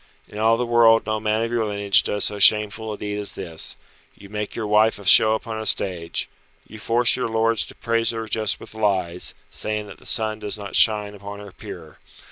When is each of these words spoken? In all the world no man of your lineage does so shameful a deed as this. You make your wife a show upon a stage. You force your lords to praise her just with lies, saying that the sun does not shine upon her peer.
In 0.27 0.39
all 0.39 0.57
the 0.57 0.65
world 0.65 1.05
no 1.05 1.19
man 1.19 1.43
of 1.43 1.51
your 1.51 1.63
lineage 1.63 2.01
does 2.01 2.23
so 2.25 2.39
shameful 2.39 2.91
a 2.91 2.97
deed 2.97 3.19
as 3.19 3.33
this. 3.33 3.75
You 4.15 4.29
make 4.29 4.55
your 4.55 4.65
wife 4.65 4.97
a 4.97 5.05
show 5.05 5.35
upon 5.35 5.61
a 5.61 5.65
stage. 5.67 6.27
You 6.65 6.79
force 6.79 7.15
your 7.15 7.27
lords 7.27 7.67
to 7.67 7.75
praise 7.75 8.09
her 8.09 8.25
just 8.27 8.59
with 8.59 8.73
lies, 8.73 9.35
saying 9.51 9.85
that 9.85 9.99
the 9.99 10.07
sun 10.07 10.39
does 10.39 10.57
not 10.57 10.75
shine 10.75 11.13
upon 11.13 11.39
her 11.39 11.51
peer. 11.51 11.99